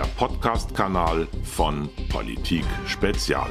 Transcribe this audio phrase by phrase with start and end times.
[0.00, 3.50] der Podcast-Kanal von Politik Spezial.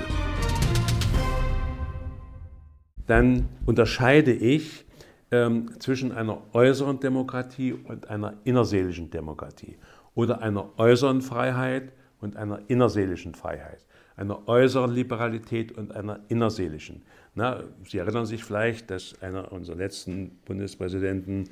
[3.05, 4.83] Dann unterscheide ich
[5.29, 9.77] ähm, zwischen einer äußeren Demokratie und einer innerseelischen Demokratie
[10.15, 13.85] oder einer äußeren Freiheit und einer innerseelischen Freiheit,
[14.15, 17.03] einer äußeren Liberalität und einer innerseelischen.
[17.35, 21.47] Na, Sie erinnern sich vielleicht, dass einer unserer letzten Bundespräsidenten,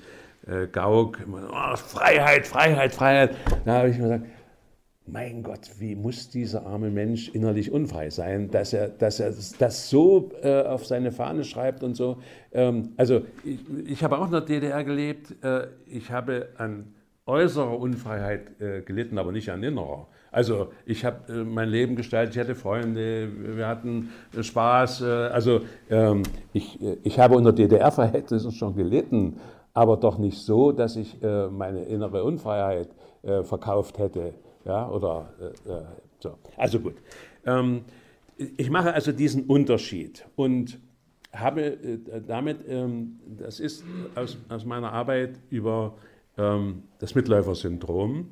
[0.48, 3.36] äh, Gauck, immer, oh, Freiheit, Freiheit, Freiheit.
[3.64, 4.26] Da habe ich mir gesagt,
[5.08, 9.90] mein Gott, wie muss dieser arme Mensch innerlich unfrei sein, dass er, dass er das
[9.90, 12.18] so äh, auf seine Fahne schreibt und so.
[12.52, 15.36] Ähm, also ich, ich, habe auch in der DDR gelebt.
[15.44, 16.94] Äh, ich habe an
[17.26, 20.08] äußerer Unfreiheit äh, gelitten, aber nicht an innerer.
[20.32, 25.02] Also ich habe äh, mein Leben gestaltet, ich hatte Freunde, wir hatten äh, Spaß.
[25.02, 29.38] Äh, also ähm, ich, ich habe unter DDR-Verhältnissen schon gelitten,
[29.74, 32.90] aber doch nicht so, dass ich meine innere Unfreiheit
[33.44, 34.34] verkauft hätte.
[34.68, 35.30] Ja, oder
[36.20, 36.38] so.
[36.58, 36.96] Also gut.
[37.46, 37.86] Ähm,
[38.36, 40.80] ich mache also diesen Unterschied und
[41.34, 41.78] habe
[42.28, 43.84] damit, ähm, das ist
[44.16, 45.96] aus, aus meiner Arbeit über
[47.00, 48.28] das Mitläufersyndrom,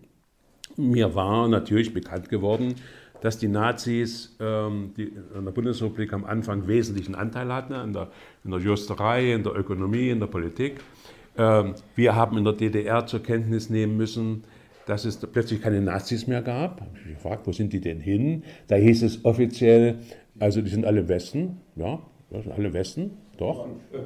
[0.77, 2.75] mir war natürlich bekannt geworden,
[3.21, 8.09] dass die Nazis ähm, die in der Bundesrepublik am Anfang wesentlichen Anteil hatten in der,
[8.43, 10.81] in der Justerei, in der Ökonomie, in der Politik.
[11.37, 14.43] Ähm, wir haben in der DDR zur Kenntnis nehmen müssen,
[14.85, 16.81] dass es plötzlich keine Nazis mehr gab.
[16.93, 18.43] Ich habe gefragt, wo sind die denn hin?
[18.67, 19.99] Da hieß es offiziell,
[20.39, 21.57] also die sind alle Westen.
[21.75, 21.99] Ja,
[22.31, 23.67] sind alle Westen, doch.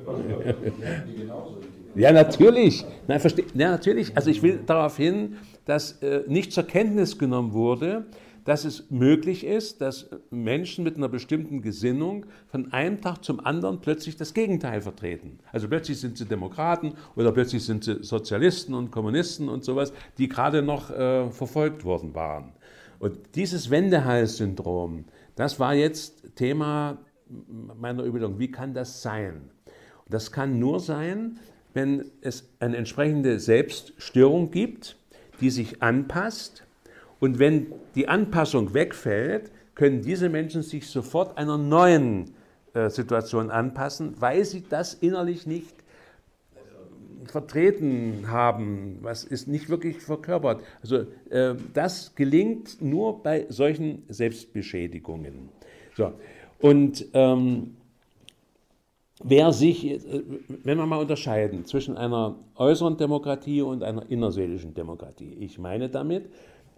[1.95, 2.85] ja, natürlich.
[3.07, 4.15] Nein, verste ja, natürlich.
[4.15, 8.05] Also ich will darauf hin, dass äh, nicht zur Kenntnis genommen wurde,
[8.49, 13.79] dass es möglich ist, dass Menschen mit einer bestimmten Gesinnung von einem Tag zum anderen
[13.79, 15.37] plötzlich das Gegenteil vertreten.
[15.51, 20.27] Also plötzlich sind sie Demokraten oder plötzlich sind sie Sozialisten und Kommunisten und sowas, die
[20.27, 22.53] gerade noch äh, verfolgt worden waren.
[22.97, 25.05] Und dieses Wendehals-Syndrom,
[25.35, 26.97] das war jetzt Thema
[27.79, 28.39] meiner Überlegung.
[28.39, 29.51] Wie kann das sein?
[30.09, 31.37] Das kann nur sein,
[31.75, 34.97] wenn es eine entsprechende Selbststörung gibt,
[35.39, 36.63] die sich anpasst.
[37.19, 42.31] Und wenn die Anpassung wegfällt, können diese Menschen sich sofort einer neuen
[42.73, 45.73] äh, Situation anpassen, weil sie das innerlich nicht
[46.53, 50.61] äh, vertreten haben, was ist nicht wirklich verkörpert.
[50.81, 55.49] Also äh, das gelingt nur bei solchen Selbstbeschädigungen.
[55.95, 56.13] So.
[56.59, 57.77] Und ähm,
[59.23, 59.99] wer sich, äh,
[60.63, 65.35] wenn wir mal unterscheiden zwischen einer äußeren Demokratie und einer innerseelischen Demokratie.
[65.39, 66.29] Ich meine damit,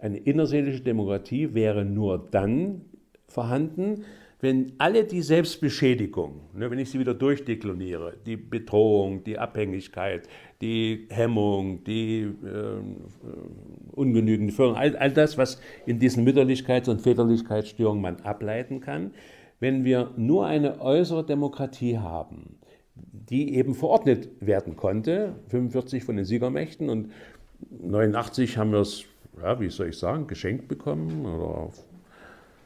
[0.02, 2.82] eine innerseelische Demokratie wäre nur dann
[3.28, 4.04] vorhanden,
[4.40, 10.28] wenn alle die Selbstbeschädigung, ne, wenn ich sie wieder durchdekloniere, die Bedrohung, die Abhängigkeit,
[10.60, 12.32] die Hemmung, die äh,
[13.92, 19.12] ungenügende Förderung, all, all das, was in diesen Mütterlichkeits- und Väterlichkeitsstörungen man ableiten kann,
[19.60, 22.56] wenn wir nur eine äußere Demokratie haben,
[22.96, 27.12] die eben verordnet werden konnte, 45 von den Siegermächten und
[27.80, 29.04] 89 haben wir es,
[29.40, 31.70] ja, wie soll ich sagen, geschenkt bekommen oder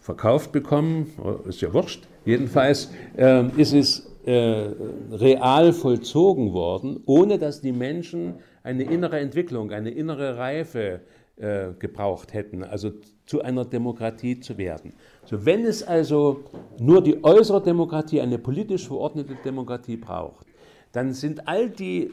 [0.00, 1.12] verkauft bekommen,
[1.48, 2.06] ist ja wurscht.
[2.24, 4.70] Jedenfalls äh, ist es äh,
[5.12, 11.00] real vollzogen worden, ohne dass die Menschen eine innere Entwicklung, eine innere Reife
[11.36, 12.92] äh, gebraucht hätten, also
[13.26, 14.92] zu einer Demokratie zu werden.
[15.24, 16.44] So, wenn es also
[16.78, 20.46] nur die äußere Demokratie, eine politisch verordnete Demokratie braucht,
[20.92, 22.10] dann sind all die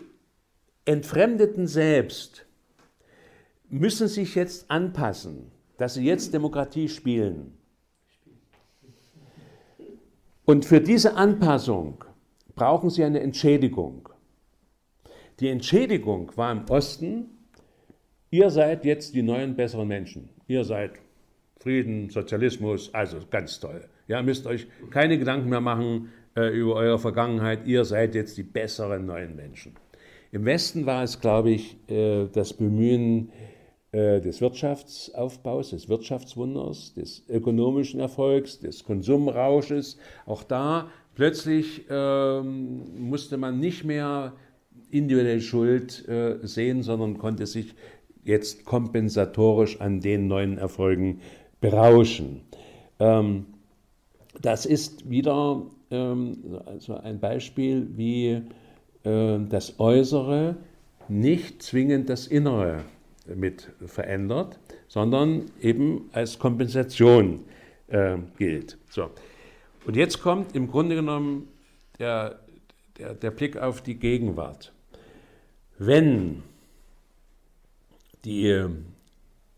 [0.85, 2.45] Entfremdeten selbst,
[3.73, 7.53] müssen sich jetzt anpassen, dass sie jetzt Demokratie spielen.
[10.45, 12.03] Und für diese Anpassung
[12.55, 14.09] brauchen sie eine Entschädigung.
[15.39, 17.33] Die Entschädigung war im Osten
[18.33, 20.27] Ihr seid jetzt die neuen besseren Menschen.
[20.47, 20.93] Ihr seid
[21.59, 23.85] Frieden, Sozialismus, also ganz toll.
[24.07, 27.67] Ja, müsst euch keine Gedanken mehr machen äh, über eure Vergangenheit.
[27.67, 29.73] Ihr seid jetzt die besseren neuen Menschen.
[30.31, 33.29] Im Westen war es, glaube ich, äh, das Bemühen
[33.93, 39.97] des Wirtschaftsaufbaus, des Wirtschaftswunders, des ökonomischen Erfolgs, des Konsumrausches.
[40.25, 44.33] Auch da plötzlich ähm, musste man nicht mehr
[44.89, 47.75] individuelle Schuld äh, sehen, sondern konnte sich
[48.23, 51.19] jetzt kompensatorisch an den neuen Erfolgen
[51.61, 52.41] berauschen.
[52.99, 53.45] Ähm,
[54.41, 58.41] das ist wieder ähm, also ein Beispiel, wie
[59.03, 60.55] äh, das Äußere
[61.09, 62.83] nicht zwingend das Innere
[63.25, 67.45] mit verändert, sondern eben als Kompensation
[67.87, 68.77] äh, gilt.
[68.89, 69.09] So.
[69.85, 71.47] Und jetzt kommt im Grunde genommen
[71.99, 72.39] der,
[72.97, 74.73] der, der Blick auf die Gegenwart.
[75.77, 76.43] Wenn
[78.23, 78.65] die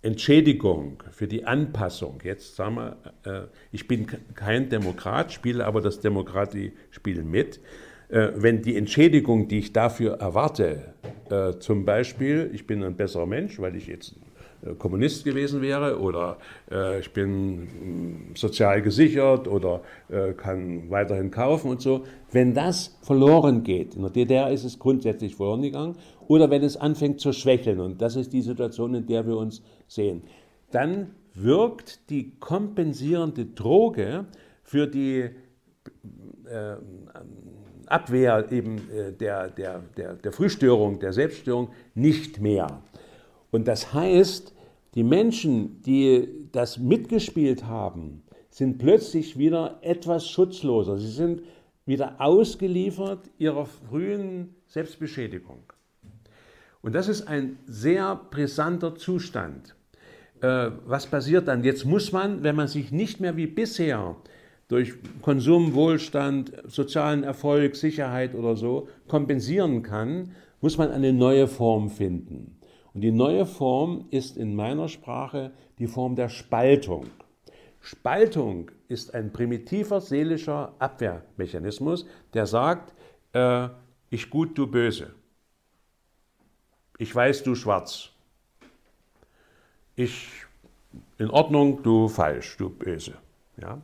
[0.01, 5.99] Entschädigung, für die Anpassung, jetzt sagen wir, äh, ich bin kein Demokrat, spiele aber das
[5.99, 7.59] Demokratiespiel mit,
[8.09, 10.93] äh, wenn die Entschädigung, die ich dafür erwarte,
[11.29, 14.15] äh, zum Beispiel, ich bin ein besserer Mensch, weil ich jetzt
[14.79, 16.37] Kommunist gewesen wäre oder
[16.71, 22.03] äh, ich bin mm, sozial gesichert oder äh, kann weiterhin kaufen und so.
[22.31, 25.95] Wenn das verloren geht, in der DDR ist es grundsätzlich verloren gegangen,
[26.27, 29.61] oder wenn es anfängt zu schwächeln, und das ist die Situation, in der wir uns
[29.87, 30.23] sehen,
[30.71, 34.25] dann wirkt die kompensierende Droge
[34.63, 35.29] für die
[36.49, 36.75] äh,
[37.87, 42.81] Abwehr eben äh, der, der, der, der Frühstörung, der Selbststörung nicht mehr.
[43.51, 44.53] Und das heißt,
[44.95, 50.97] die Menschen, die das mitgespielt haben, sind plötzlich wieder etwas schutzloser.
[50.97, 51.41] Sie sind
[51.85, 55.59] wieder ausgeliefert ihrer frühen Selbstbeschädigung.
[56.81, 59.75] Und das ist ein sehr brisanter Zustand.
[60.41, 61.63] Äh, was passiert dann?
[61.63, 64.15] Jetzt muss man, wenn man sich nicht mehr wie bisher
[64.67, 70.31] durch Konsum, Wohlstand, sozialen Erfolg, Sicherheit oder so kompensieren kann,
[70.61, 72.59] muss man eine neue Form finden.
[72.93, 77.07] Und die neue Form ist in meiner Sprache die Form der Spaltung.
[77.81, 82.95] Spaltung ist ein primitiver seelischer Abwehrmechanismus, der sagt,
[83.33, 83.69] äh,
[84.09, 85.13] ich gut, du böse.
[86.97, 88.09] Ich weiß, du schwarz.
[89.95, 90.45] Ich
[91.17, 93.15] in Ordnung, du falsch, du böse.
[93.61, 93.81] Ja?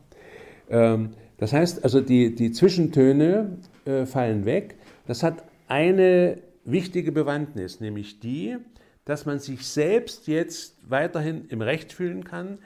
[0.71, 4.75] Ähm, das heißt also, die, die Zwischentöne äh, fallen weg.
[5.05, 8.57] Das hat eine wichtige Bewandtnis, nämlich die,
[9.05, 12.59] dass man sich selbst jetzt weiterhin im Recht fühlen kann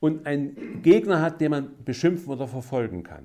[0.00, 3.24] und einen Gegner hat, den man beschimpfen oder verfolgen kann.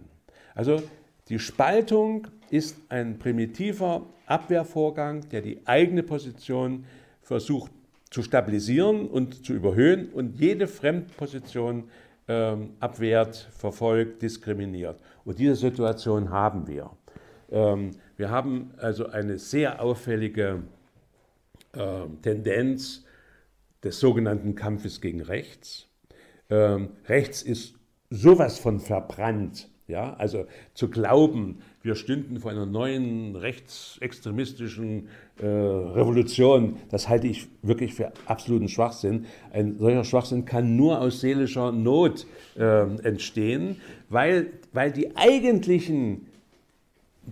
[0.53, 0.83] Also
[1.29, 6.85] die Spaltung ist ein primitiver Abwehrvorgang, der die eigene Position
[7.21, 7.71] versucht
[8.09, 11.85] zu stabilisieren und zu überhöhen und jede Fremdposition
[12.27, 14.99] ähm, abwehrt, verfolgt, diskriminiert.
[15.25, 16.91] Und diese Situation haben wir.
[17.49, 20.63] Ähm, wir haben also eine sehr auffällige
[21.73, 23.05] äh, Tendenz
[23.83, 25.87] des sogenannten Kampfes gegen rechts.
[26.49, 27.75] Ähm, rechts ist
[28.09, 29.69] sowas von verbrannt.
[29.87, 35.07] Ja, also zu glauben, wir stünden vor einer neuen rechtsextremistischen
[35.45, 39.25] Revolution, das halte ich wirklich für absoluten Schwachsinn.
[39.51, 42.25] Ein solcher Schwachsinn kann nur aus seelischer Not
[42.57, 43.77] äh, entstehen,
[44.09, 46.27] weil, weil die eigentlichen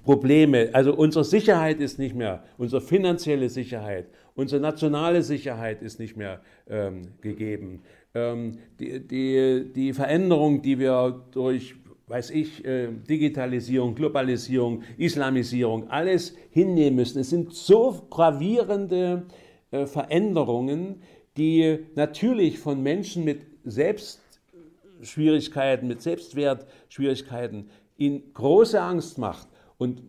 [0.04, 6.18] Probleme, also unsere Sicherheit ist nicht mehr, unsere finanzielle Sicherheit, Unsere nationale Sicherheit ist nicht
[6.18, 7.84] mehr ähm, gegeben.
[8.13, 11.75] Ähm, die, die, die Veränderung, die wir durch
[12.07, 17.19] weiß ich, äh, Digitalisierung, Globalisierung, Islamisierung, alles hinnehmen müssen.
[17.19, 19.24] Es sind so gravierende
[19.72, 21.02] äh, Veränderungen,
[21.38, 29.48] die natürlich von Menschen mit Selbstschwierigkeiten, mit Selbstwertschwierigkeiten ihnen große Angst macht.
[29.78, 30.01] Und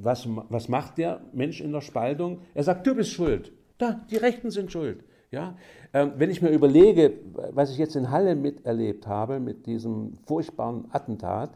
[0.00, 2.40] was, was macht der Mensch in der Spaltung?
[2.54, 3.52] Er sagt, du bist schuld.
[3.76, 5.04] Da, die Rechten sind schuld.
[5.30, 5.56] Ja?
[5.92, 7.12] Ähm, wenn ich mir überlege,
[7.52, 11.50] was ich jetzt in Halle miterlebt habe, mit diesem furchtbaren Attentat,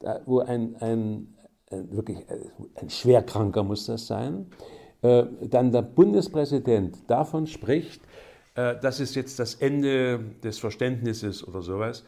[0.00, 1.34] da, wo ein, ein,
[1.70, 2.38] ein, wirklich äh,
[2.76, 4.46] ein Schwerkranker muss das sein,
[5.02, 8.02] äh, dann der Bundespräsident davon spricht,
[8.54, 12.04] äh, das ist jetzt das Ende des Verständnisses oder sowas,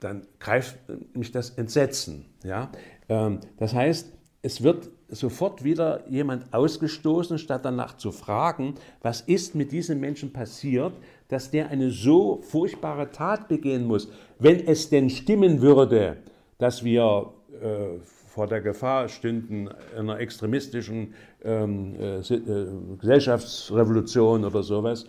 [0.00, 0.78] dann greift
[1.14, 2.26] mich das Entsetzen.
[2.44, 2.70] Ja?
[3.08, 9.54] Ähm, das heißt, es wird sofort wieder jemand ausgestoßen, statt danach zu fragen, was ist
[9.54, 10.92] mit diesem Menschen passiert,
[11.28, 14.08] dass der eine so furchtbare Tat begehen muss.
[14.38, 16.16] Wenn es denn stimmen würde,
[16.58, 21.14] dass wir äh, vor der Gefahr stünden einer extremistischen
[21.44, 22.66] ähm, äh, äh,
[22.98, 25.04] Gesellschaftsrevolution oder sowas,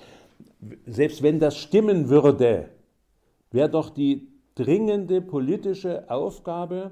[0.86, 2.69] selbst wenn das stimmen würde,
[3.51, 6.91] wäre doch die dringende politische Aufgabe,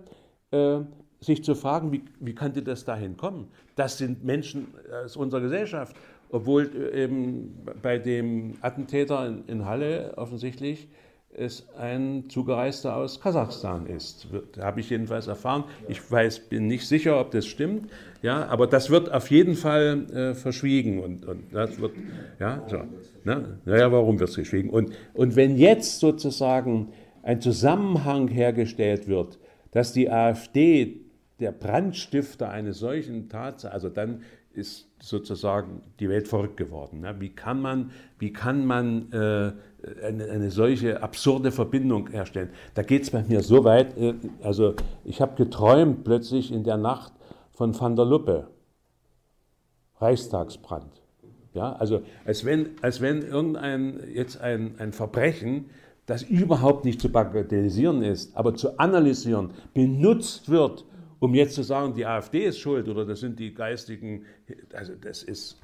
[0.52, 0.80] äh,
[1.22, 3.48] sich zu fragen, wie, wie könnte das dahin kommen?
[3.76, 4.68] Das sind Menschen
[5.06, 5.96] aus unserer Gesellschaft,
[6.32, 10.88] obwohl äh, eben bei dem Attentäter in, in Halle offensichtlich
[11.34, 14.28] es ein Zugereister aus Kasachstan ist.
[14.60, 15.64] Habe ich jedenfalls erfahren.
[15.88, 17.90] Ich weiß, bin nicht sicher, ob das stimmt.
[18.22, 21.94] Ja, aber das wird auf jeden Fall äh, verschwiegen und, und das wird,
[22.40, 22.80] ja, so.
[23.24, 23.60] Ne?
[23.66, 24.70] Naja, warum wird es verschwiegen?
[24.70, 26.90] Und, und wenn jetzt sozusagen
[27.24, 29.40] ein Zusammenhang hergestellt wird,
[29.72, 31.01] dass die AfD
[31.42, 34.22] der Brandstifter eines solchen Tatsache, also dann
[34.54, 37.02] ist sozusagen die Welt verrückt geworden.
[37.02, 37.16] Ne?
[37.20, 39.54] Wie kann man, wie kann man äh,
[40.06, 42.50] eine, eine, solche absurde Verbindung herstellen?
[42.74, 46.78] Da geht es bei mir so weit, äh, also ich habe geträumt plötzlich in der
[46.78, 47.14] Nacht
[47.52, 48.48] von Van der Luppe,
[50.00, 51.02] Reichstagsbrand.
[51.54, 55.70] Ja, also als wenn, als wenn irgendein jetzt ein, ein Verbrechen,
[56.06, 60.86] das überhaupt nicht zu bagatellisieren ist, aber zu analysieren, benutzt wird,
[61.22, 64.26] um jetzt zu sagen, die AfD ist schuld oder das sind die geistigen,
[64.74, 65.62] also das ist,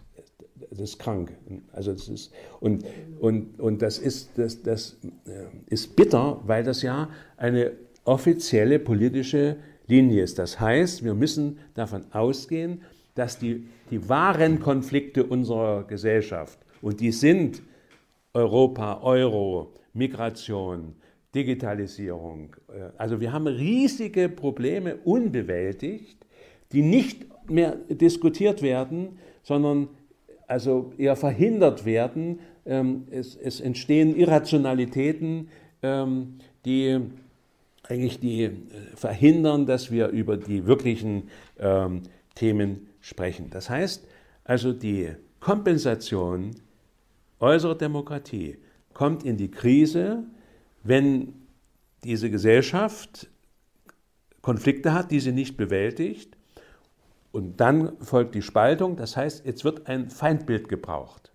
[0.70, 1.36] das ist krank.
[1.74, 2.86] Also das ist, und,
[3.20, 7.72] und, und das, ist, das, das äh, ist bitter, weil das ja eine
[8.04, 10.38] offizielle politische Linie ist.
[10.38, 12.84] Das heißt, wir müssen davon ausgehen,
[13.16, 17.64] dass die, die wahren Konflikte unserer Gesellschaft, und die sind
[18.36, 20.94] Europa, Euro, Migration,
[21.38, 26.25] Digitalisierung, äh, also wir haben riesige Probleme unbewältigt,
[26.72, 29.88] die nicht mehr diskutiert werden, sondern
[30.48, 32.39] also eher verhindert werden.
[32.65, 35.50] Ähm, es, es entstehen Irrationalitäten,
[35.84, 37.00] ähm, die
[37.84, 38.51] eigentlich die äh,
[38.96, 41.29] verhindern, dass wir über die wirklichen
[41.60, 42.01] ähm,
[42.34, 43.50] Themen sprechen.
[43.51, 44.08] Das heißt
[44.44, 46.51] also, die Kompensation
[47.39, 48.58] äußerer Demokratie
[48.94, 50.24] kommt in die Krise,
[50.88, 51.34] wenn
[52.03, 53.27] diese Gesellschaft
[54.41, 56.38] Konflikte hat, die sie nicht bewältigt.
[57.34, 58.96] Und dann folgt die Spaltung.
[58.96, 61.34] Das heißt, jetzt wird ein Feindbild gebraucht.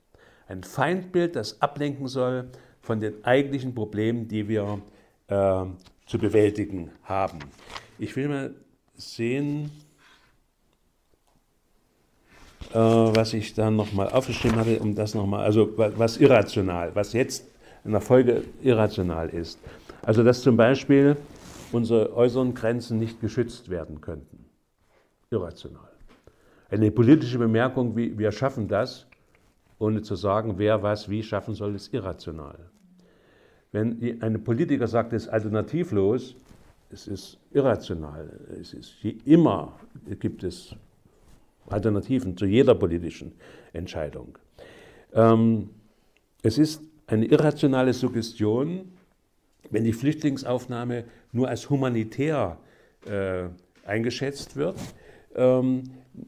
[0.49, 4.81] Ein Feindbild, das ablenken soll von den eigentlichen Problemen, die wir
[5.29, 5.65] äh,
[6.07, 7.41] zu bewältigen haben.
[7.99, 8.55] Ich will mal
[8.95, 9.71] sehen,
[12.71, 17.52] äh, was ich dann nochmal aufgeschrieben hatte, um das nochmal, also was irrational, was jetzt
[17.85, 19.59] in der Folge irrational ist.
[20.03, 21.17] Also dass zum Beispiel
[21.73, 24.45] unsere äußeren Grenzen nicht geschützt werden könnten.
[25.31, 25.91] Irrational.
[26.71, 29.07] Eine politische Bemerkung wie wir schaffen das,
[29.79, 32.59] ohne zu sagen, wer was wie schaffen soll, ist irrational.
[33.73, 36.37] Wenn ein Politiker sagt, es ist alternativlos,
[36.91, 38.29] es ist irrational.
[38.61, 39.79] Es ist immer
[40.21, 40.77] gibt es
[41.69, 43.33] Alternativen zu jeder politischen
[43.73, 44.37] Entscheidung.
[45.15, 45.71] Ähm,
[46.43, 48.93] es ist eine irrationale Suggestion,
[49.71, 52.59] wenn die Flüchtlingsaufnahme nur als humanitär
[53.07, 53.45] äh,
[53.85, 54.77] eingeschätzt wird
[55.35, 55.85] ähm,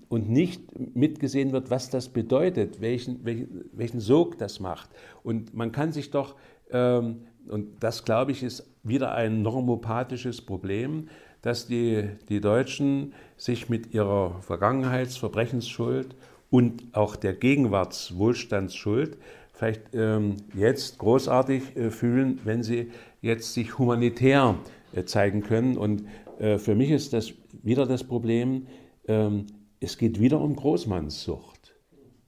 [0.08, 0.62] und nicht
[0.94, 4.90] mitgesehen wird, was das bedeutet, welchen, welchen, welchen Sog das macht.
[5.22, 6.36] Und man kann sich doch
[6.70, 11.08] ähm, und das, glaube ich, ist wieder ein normopathisches Problem,
[11.42, 16.14] dass die, die Deutschen sich mit ihrer Vergangenheitsverbrechensschuld
[16.50, 19.18] und auch der Gegenwartswohlstandsschuld
[19.54, 22.90] vielleicht ähm, jetzt großartig äh, fühlen, wenn sie
[23.22, 24.56] jetzt sich humanitär
[24.94, 25.78] äh, zeigen können.
[25.78, 26.04] Und
[26.38, 27.32] äh, für mich ist das
[27.62, 28.66] wieder das Problem,
[29.06, 29.46] ähm,
[29.80, 31.74] es geht wieder um Großmannssucht.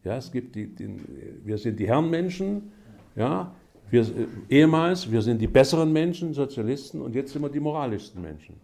[0.04, 1.00] Ja, es gibt die, die,
[1.44, 2.70] wir sind die Herrenmenschen,
[3.16, 3.52] ja,
[3.90, 8.22] wir, äh, ehemals, wir sind die besseren Menschen, Sozialisten, und jetzt sind wir die moralischsten
[8.22, 8.54] Menschen.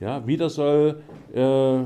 [0.00, 1.00] Ja, wieder soll
[1.32, 1.78] äh,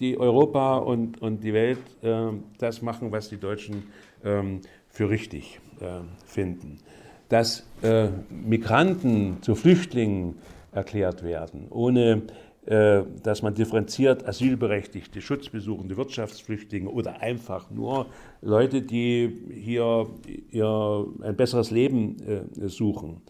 [0.00, 3.84] die Europa und, und die Welt äh, das machen, was die Deutschen
[4.24, 5.60] ähm, für richtig
[6.26, 6.78] finden.
[7.28, 10.36] Dass äh, Migranten zu Flüchtlingen
[10.72, 12.22] erklärt werden, ohne
[12.68, 18.04] äh, dass man differenziert Asylberechtigte, Schutzbesuchende, Wirtschaftsflüchtlinge oder einfach nur
[18.42, 20.06] Leute, die hier
[20.50, 23.22] ihr ein besseres Leben äh, suchen,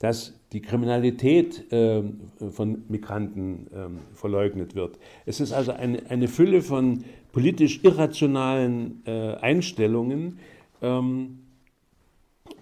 [0.00, 2.02] dass die Kriminalität äh,
[2.50, 4.98] von Migranten ähm, verleugnet wird.
[5.24, 10.38] Es ist also eine, eine Fülle von politisch irrationalen Einstellungen.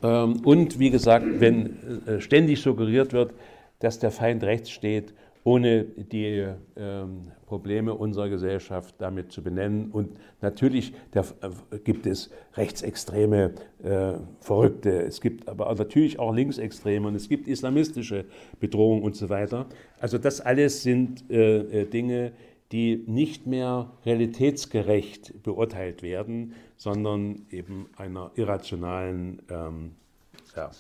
[0.03, 3.33] Ähm, und wie gesagt, wenn ständig suggeriert wird,
[3.79, 5.13] dass der Feind rechts steht
[5.45, 9.91] ohne die ähm, Probleme unserer Gesellschaft damit zu benennen.
[9.91, 11.23] Und natürlich äh,
[11.83, 18.25] gibt es rechtsextreme äh, Verrückte, es gibt aber natürlich auch linksextreme und es gibt islamistische
[18.61, 19.67] Bedrohungen und so weiter.
[20.01, 22.33] Also das alles sind äh, äh Dinge, die
[22.73, 29.93] nicht mehr realitätsgerecht beurteilt werden, sondern eben einer irrationalen ähm,
[30.57, 30.71] ja,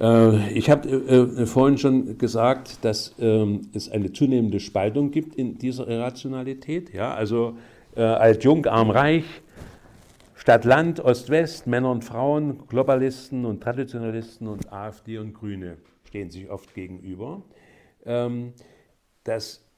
[0.00, 5.34] äh, ich habe äh, äh, vorhin schon gesagt, dass ähm, es eine zunehmende Spaltung gibt
[5.34, 6.92] in dieser Irrationalität.
[6.92, 7.14] Ja?
[7.14, 7.56] Also
[7.96, 9.24] alt-jung, arm-reich,
[10.36, 16.72] Stadt-Land, Ost-West, Männer und Frauen, Globalisten und Traditionalisten und AfD und Grüne stehen sich oft
[16.72, 17.42] gegenüber.
[18.06, 18.52] Ähm,
[19.24, 19.68] das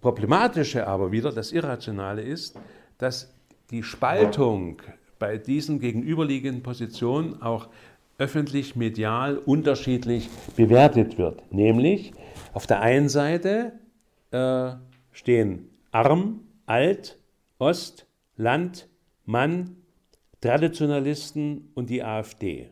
[0.00, 2.58] Problematische aber wieder, das Irrationale ist,
[2.98, 3.32] dass
[3.70, 4.82] die Spaltung
[5.18, 7.68] bei diesen gegenüberliegenden Positionen auch
[8.18, 11.52] öffentlich medial unterschiedlich bewertet wird.
[11.52, 12.12] Nämlich
[12.52, 13.72] auf der einen Seite
[14.30, 14.72] äh,
[15.12, 17.18] stehen Arm, Alt,
[17.58, 18.06] Ost,
[18.36, 18.88] Land,
[19.24, 19.76] Mann,
[20.40, 22.70] Traditionalisten und die AfD.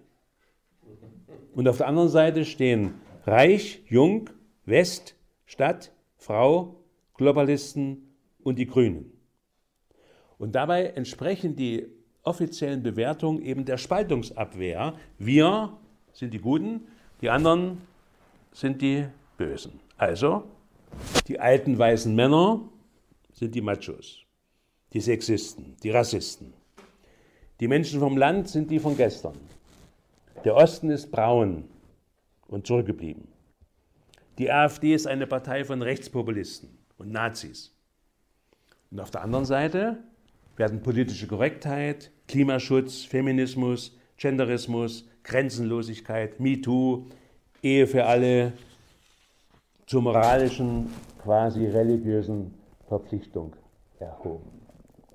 [1.54, 2.94] Und auf der anderen Seite stehen
[3.24, 4.30] Reich, Jung,
[4.64, 5.14] West,
[5.46, 6.76] Stadt, Frau,
[7.14, 9.10] Globalisten und die Grünen.
[10.38, 11.86] Und dabei entsprechen die
[12.22, 14.94] offiziellen Bewertung eben der Spaltungsabwehr.
[15.18, 15.76] Wir
[16.12, 16.86] sind die Guten,
[17.22, 17.78] die anderen
[18.52, 19.06] sind die
[19.38, 19.80] Bösen.
[19.96, 20.44] Also,
[21.26, 22.68] die alten weißen Männer
[23.32, 24.18] sind die Machos,
[24.92, 26.52] die Sexisten, die Rassisten.
[27.60, 29.36] Die Menschen vom Land sind die von gestern.
[30.44, 31.64] Der Osten ist braun
[32.48, 33.28] und zurückgeblieben.
[34.38, 37.74] Die AfD ist eine Partei von Rechtspopulisten und Nazis.
[38.90, 39.98] Und auf der anderen Seite
[40.56, 47.06] werden politische Korrektheit, Klimaschutz, Feminismus, Genderismus, Grenzenlosigkeit, MeToo,
[47.62, 48.52] Ehe für alle
[49.86, 50.88] zur moralischen,
[51.22, 52.54] quasi religiösen
[52.88, 53.54] Verpflichtung
[53.98, 54.50] erhoben.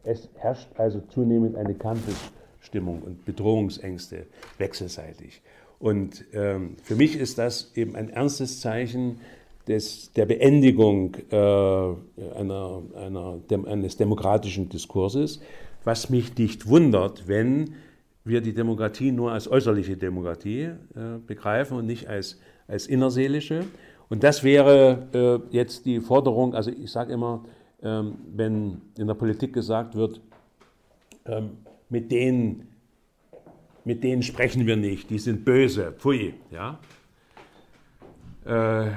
[0.03, 5.41] Es herrscht also zunehmend eine Kampfesstimmung und Bedrohungsängste wechselseitig.
[5.79, 9.19] Und ähm, für mich ist das eben ein ernstes Zeichen
[9.67, 15.41] des, der Beendigung äh, einer, einer, dem, eines demokratischen Diskurses,
[15.83, 17.75] was mich nicht wundert, wenn
[18.23, 23.65] wir die Demokratie nur als äußerliche Demokratie äh, begreifen und nicht als, als innerseelische.
[24.09, 27.45] Und das wäre äh, jetzt die Forderung, also ich sage immer,
[27.81, 30.21] ähm, wenn in der Politik gesagt wird,
[31.25, 31.51] ähm,
[31.89, 32.67] mit denen,
[33.85, 36.33] mit denen sprechen wir nicht, die sind böse, pfui.
[36.51, 36.79] Ja?
[38.43, 38.91] Äh,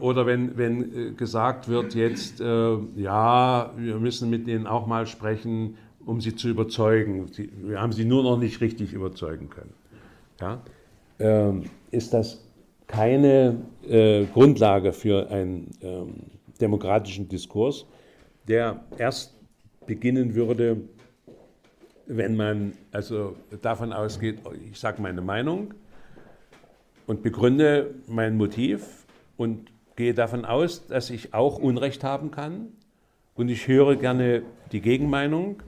[0.00, 5.06] oder wenn, wenn äh, gesagt wird jetzt, äh, ja, wir müssen mit denen auch mal
[5.06, 7.30] sprechen, um sie zu überzeugen.
[7.62, 9.74] Wir haben sie nur noch nicht richtig überzeugen können.
[10.40, 10.62] Ja?
[11.18, 12.40] Ähm, ist das
[12.86, 13.62] keine
[14.32, 16.14] Grundlage für einen ähm,
[16.60, 17.86] demokratischen Diskurs,
[18.46, 19.34] der erst
[19.86, 20.76] beginnen würde,
[22.06, 24.38] wenn man also davon ausgeht,
[24.70, 25.74] ich sage meine Meinung
[27.06, 29.06] und begründe mein Motiv
[29.36, 32.68] und gehe davon aus, dass ich auch Unrecht haben kann
[33.34, 34.42] und ich höre gerne
[34.72, 35.62] die Gegenmeinung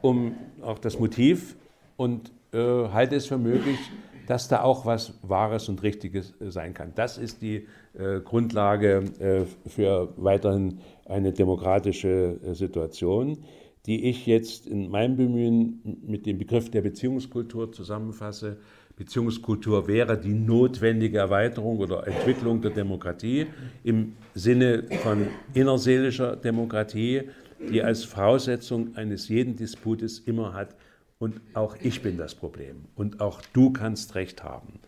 [0.00, 1.56] um auch das Motiv
[1.96, 3.78] und äh, halte es für möglich,
[4.26, 6.92] dass da auch was Wahres und Richtiges äh, sein kann.
[6.94, 13.38] Das ist die äh, Grundlage äh, für weiterhin eine demokratische äh, Situation,
[13.86, 18.58] die ich jetzt in meinem Bemühen mit dem Begriff der Beziehungskultur zusammenfasse.
[18.96, 23.46] Beziehungskultur wäre die notwendige Erweiterung oder Entwicklung der Demokratie
[23.82, 27.22] im Sinne von innerseelischer Demokratie,
[27.70, 30.76] die als Voraussetzung eines jeden Disputes immer hat,
[31.22, 34.80] und auch ich bin das Problem und auch du kannst recht haben.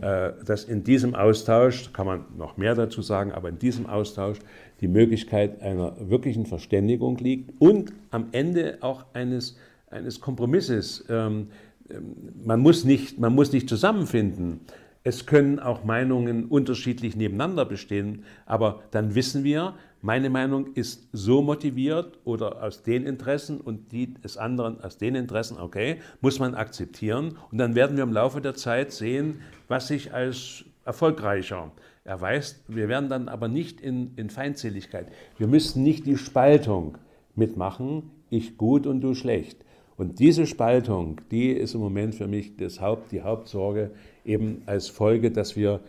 [0.00, 4.38] Äh, dass in diesem Austausch, kann man noch mehr dazu sagen, aber in diesem Austausch
[4.82, 9.56] die Möglichkeit einer wirklichen Verständigung liegt und am Ende auch eines,
[9.88, 11.04] eines Kompromisses.
[11.08, 11.48] Ähm,
[11.88, 14.60] ähm, man muss, nicht, man muss nicht zusammenfinden.
[15.04, 21.42] Es können auch Meinungen unterschiedlich nebeneinander bestehen, aber dann wissen wir, meine Meinung ist so
[21.42, 26.56] motiviert oder aus den Interessen und die des anderen aus den Interessen, okay, muss man
[26.56, 27.38] akzeptieren.
[27.52, 31.70] Und dann werden wir im Laufe der Zeit sehen, was sich als erfolgreicher
[32.04, 32.64] erweist.
[32.68, 35.06] Wir werden dann aber nicht in, in Feindseligkeit.
[35.38, 36.98] Wir müssen nicht die Spaltung
[37.34, 39.64] mitmachen, ich gut und du schlecht.
[39.96, 43.90] Und diese Spaltung, die ist im Moment für mich das Haupt, die Hauptsorge,
[44.24, 45.80] eben als Folge, dass wir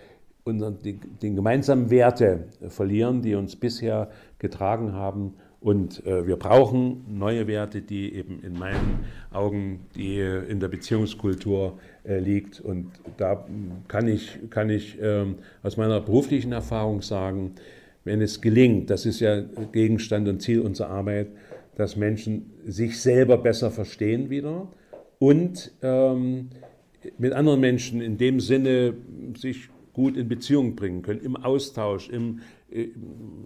[0.43, 5.36] unseren, die, den gemeinsamen Werte verlieren, die uns bisher getragen haben.
[5.63, 11.80] Und äh, wir brauchen neue Werte, die eben in meinen Augen die in der Beziehungskultur
[12.04, 12.60] äh, liegt.
[12.60, 13.47] Und da
[13.88, 15.26] kann ich, kann ich äh,
[15.63, 17.54] aus meiner beruflichen Erfahrung sagen,
[18.04, 21.28] wenn es gelingt, das ist ja Gegenstand und Ziel unserer Arbeit,
[21.78, 24.67] dass Menschen sich selber besser verstehen wieder
[25.17, 26.49] und ähm,
[27.17, 28.95] mit anderen Menschen in dem Sinne
[29.38, 32.41] sich gut in Beziehung bringen können, im Austausch, im,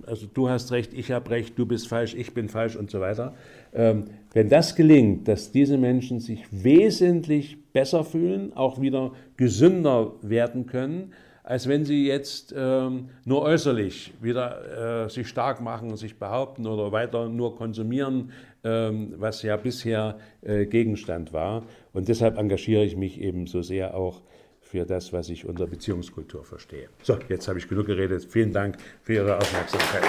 [0.06, 3.00] also du hast recht, ich habe recht, du bist falsch, ich bin falsch und so
[3.00, 3.36] weiter.
[3.74, 10.66] Ähm, wenn das gelingt, dass diese Menschen sich wesentlich besser fühlen, auch wieder gesünder werden
[10.66, 11.14] können,
[11.44, 16.92] als wenn sie jetzt ähm, nur äußerlich wieder äh, sich stark machen, sich behaupten oder
[16.92, 18.32] weiter nur konsumieren,
[18.66, 21.64] ähm, was ja bisher äh, Gegenstand war.
[21.94, 24.24] Und deshalb engagiere ich mich eben so sehr auch
[24.68, 26.90] für das, was ich unter Beziehungskultur verstehe.
[27.02, 28.26] So, jetzt habe ich genug geredet.
[28.30, 30.04] Vielen Dank für Ihre Aufmerksamkeit.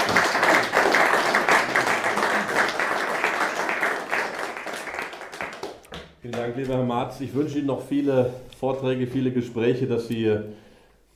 [6.20, 7.20] Vielen Dank, lieber Herr Marz.
[7.20, 10.36] Ich wünsche Ihnen noch viele Vorträge, viele Gespräche, dass Sie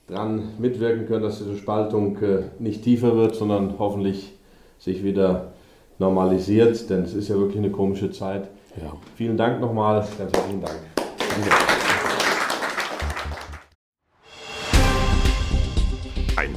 [0.06, 4.32] daran mitwirken können, dass diese Spaltung äh, nicht tiefer wird, sondern hoffentlich
[4.78, 5.52] sich wieder
[5.98, 8.48] normalisiert, denn es ist ja wirklich eine komische Zeit.
[8.80, 8.92] Ja.
[9.16, 10.78] Vielen Dank nochmal, ganz herzlichen Dank.
[10.96, 11.81] Danke.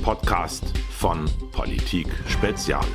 [0.05, 2.85] Podcast von Politik Spezial.